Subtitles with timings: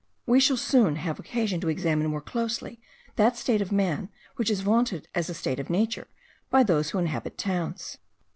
[0.25, 2.81] We shall soon have occasion to examine more closely
[3.17, 6.07] that state of man, which is vaunted as a state of nature,
[6.49, 7.99] by those who inhabit towns.